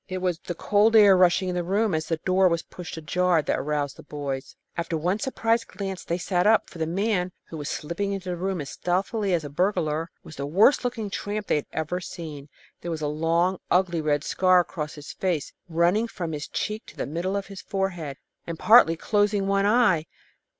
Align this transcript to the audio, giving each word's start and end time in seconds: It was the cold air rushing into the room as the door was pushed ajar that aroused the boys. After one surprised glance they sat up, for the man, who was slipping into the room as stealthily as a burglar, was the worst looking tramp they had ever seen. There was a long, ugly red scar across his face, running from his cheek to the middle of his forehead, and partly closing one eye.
It 0.09 0.17
was 0.17 0.39
the 0.39 0.55
cold 0.55 0.95
air 0.95 1.15
rushing 1.15 1.49
into 1.49 1.61
the 1.61 1.63
room 1.63 1.93
as 1.93 2.07
the 2.07 2.17
door 2.17 2.47
was 2.47 2.63
pushed 2.63 2.97
ajar 2.97 3.43
that 3.43 3.59
aroused 3.59 3.97
the 3.97 4.01
boys. 4.01 4.55
After 4.75 4.97
one 4.97 5.19
surprised 5.19 5.67
glance 5.67 6.03
they 6.03 6.17
sat 6.17 6.47
up, 6.47 6.71
for 6.71 6.79
the 6.79 6.87
man, 6.87 7.31
who 7.45 7.57
was 7.57 7.69
slipping 7.69 8.11
into 8.11 8.29
the 8.29 8.35
room 8.35 8.61
as 8.61 8.71
stealthily 8.71 9.31
as 9.31 9.43
a 9.43 9.49
burglar, 9.51 10.09
was 10.23 10.37
the 10.37 10.47
worst 10.47 10.83
looking 10.83 11.11
tramp 11.11 11.45
they 11.45 11.57
had 11.57 11.67
ever 11.71 12.01
seen. 12.01 12.49
There 12.81 12.89
was 12.89 13.01
a 13.03 13.07
long, 13.07 13.59
ugly 13.69 14.01
red 14.01 14.23
scar 14.23 14.59
across 14.61 14.95
his 14.95 15.13
face, 15.13 15.53
running 15.69 16.07
from 16.07 16.31
his 16.31 16.47
cheek 16.47 16.83
to 16.87 16.97
the 16.97 17.05
middle 17.05 17.35
of 17.37 17.45
his 17.45 17.61
forehead, 17.61 18.17
and 18.47 18.57
partly 18.57 18.95
closing 18.95 19.45
one 19.45 19.67
eye. 19.67 20.07